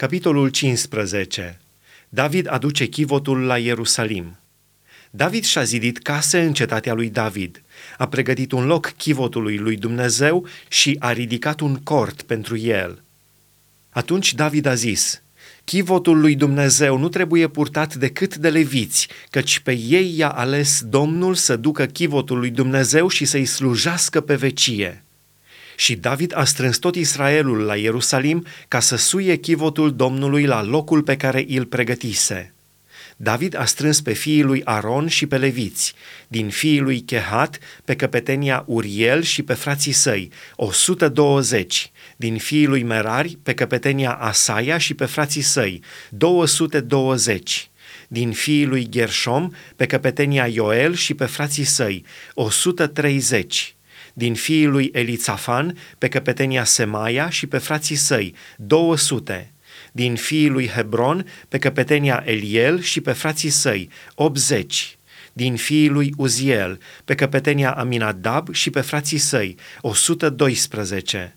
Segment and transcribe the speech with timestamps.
[0.00, 1.60] Capitolul 15.
[2.08, 4.38] David aduce chivotul la Ierusalim.
[5.10, 7.62] David și-a zidit case în cetatea lui David.
[7.98, 13.02] A pregătit un loc chivotului lui Dumnezeu și a ridicat un cort pentru el.
[13.90, 15.22] Atunci David a zis,
[15.64, 21.34] Chivotul lui Dumnezeu nu trebuie purtat decât de leviți, căci pe ei i-a ales Domnul
[21.34, 25.04] să ducă chivotul lui Dumnezeu și să-i slujească pe vecie.
[25.80, 31.02] Și David a strâns tot Israelul la Ierusalim ca să suie chivotul Domnului la locul
[31.02, 32.54] pe care îl pregătise.
[33.16, 35.94] David a strâns pe fiii lui Aron și pe leviți,
[36.28, 42.82] din fiii lui Chehat pe căpetenia Uriel și pe frații săi, 120, din fiii lui
[42.82, 47.70] Merari pe căpetenia Asaia și pe frații săi, 220,
[48.08, 53.74] din fiii lui Gershom pe căpetenia Ioel și pe frații săi, 130,
[54.14, 59.52] din fiii lui Elițafan pe căpetenia Semaia și pe frații săi, 200,
[59.92, 64.98] din fiii lui Hebron pe căpetenia Eliel și pe frații săi, 80,
[65.32, 71.34] din fiii lui Uziel pe căpetenia Aminadab și pe frații săi, 112.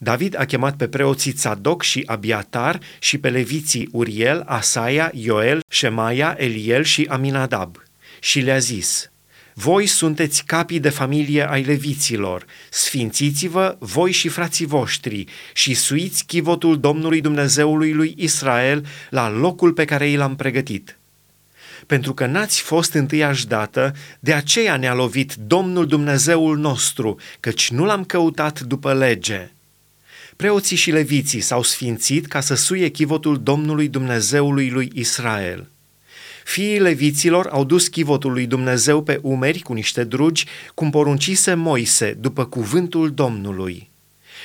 [0.00, 6.34] David a chemat pe preoții Tzadok și Abiatar și pe leviții Uriel, Asaia, Ioel, Shemaia,
[6.38, 7.82] Eliel și Aminadab
[8.20, 9.10] și le-a zis–
[9.60, 16.80] voi sunteți capii de familie ai leviților, sfințiți-vă voi și frații voștri și suiți chivotul
[16.80, 20.98] Domnului Dumnezeului lui Israel la locul pe care i l-am pregătit.
[21.86, 27.84] Pentru că n-ați fost întâiași dată, de aceea ne-a lovit Domnul Dumnezeul nostru, căci nu
[27.84, 29.50] l-am căutat după lege.
[30.36, 35.68] Preoții și leviții s-au sfințit ca să suie chivotul Domnului Dumnezeului lui Israel.
[36.48, 42.16] Fiii leviților au dus chivotul lui Dumnezeu pe umeri cu niște drugi, cum poruncise Moise,
[42.20, 43.90] după cuvântul Domnului.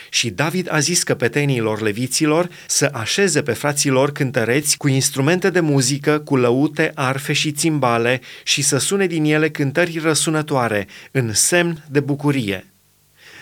[0.10, 6.20] Și David a zis căpetenilor leviților să așeze pe fraților cântăreți cu instrumente de muzică,
[6.20, 12.00] cu lăute, arfe și țimbale și să sune din ele cântări răsunătoare, în semn de
[12.00, 12.66] bucurie.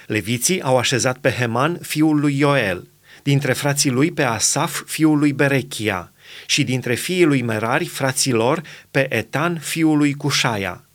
[0.07, 2.87] Leviții au așezat pe Heman, fiul lui Ioel,
[3.23, 6.10] dintre frații lui pe Asaf, fiul lui Berechia,
[6.45, 8.61] și dintre fiii lui Merari, fraților,
[8.91, 10.85] pe Etan, fiul lui Cușaia.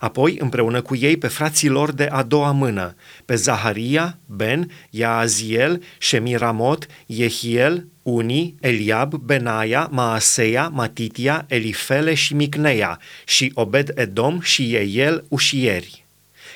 [0.00, 5.82] Apoi, împreună cu ei, pe frații lor de a doua mână, pe Zaharia, Ben, Yaaziel,
[5.98, 15.24] Shemiramot, Yehiel, Uni, Eliab, Benaia, Maaseia, Matitia, Elifele și Micneia, și Obed Edom și Eiel
[15.28, 16.04] ușieri.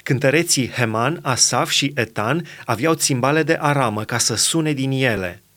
[0.03, 5.43] Cântăreții Heman, Asaf și Etan aveau țimbale de aramă ca să sune din ele–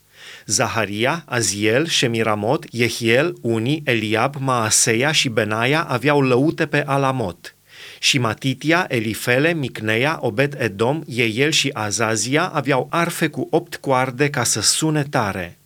[0.46, 7.56] Zaharia, Aziel, Shemiramot, Yehiel, Uni, Eliab, Maaseia și Benaia aveau lăute pe Alamot.
[7.98, 14.44] Și Matitia, Elifele, Micneia, Obed Edom, Eiel și Azazia aveau arfe cu opt coarde ca
[14.44, 15.58] să sune tare.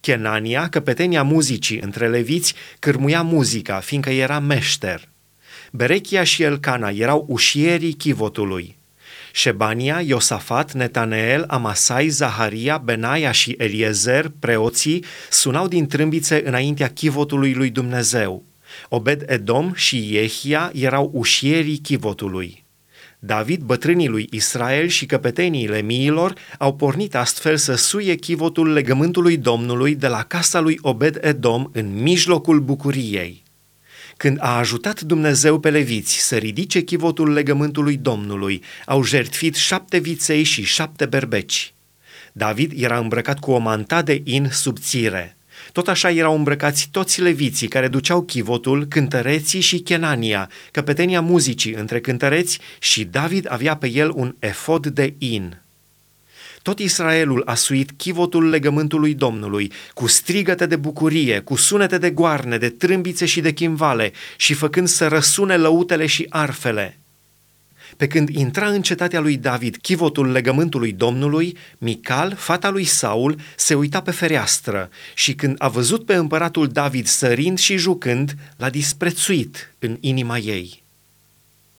[0.00, 5.08] Kenania, căpetenia muzicii între leviți, cârmuia muzica, fiindcă era meșter.
[5.72, 8.76] Berechia și Elcana erau ușierii chivotului.
[9.36, 17.70] Șebania, Iosafat, Netaneel, Amasai, Zaharia, Benaia și Eliezer, preoții, sunau din trâmbițe înaintea chivotului lui
[17.70, 18.44] Dumnezeu.
[18.88, 22.64] Obed Edom și Iehia erau ușierii chivotului.
[23.18, 29.94] David, bătrânii lui Israel și căpeteniile miilor au pornit astfel să suie chivotul legământului Domnului
[29.94, 33.45] de la casa lui Obed Edom în mijlocul bucuriei.
[34.16, 40.42] Când a ajutat Dumnezeu pe leviți să ridice chivotul legământului Domnului, au jertfit șapte viței
[40.42, 41.74] și șapte berbeci.
[42.32, 45.36] David era îmbrăcat cu o manta de in subțire.
[45.72, 52.00] Tot așa erau îmbrăcați toți leviții care duceau chivotul, cântăreții și chenania, căpetenia muzicii între
[52.00, 55.65] cântăreți și David avea pe el un efod de in.
[56.66, 62.58] Tot Israelul a suit chivotul legământului Domnului, cu strigăte de bucurie, cu sunete de goarne,
[62.58, 66.98] de trâmbițe și de chimvale, și făcând să răsune lăutele și arfele.
[67.96, 73.74] Pe când intra în cetatea lui David chivotul legământului Domnului, Mical, fata lui Saul, se
[73.74, 79.74] uita pe fereastră și când a văzut pe împăratul David sărind și jucând, l-a disprețuit
[79.78, 80.84] în inima ei.